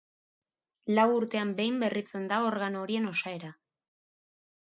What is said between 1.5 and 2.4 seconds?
behin berritzen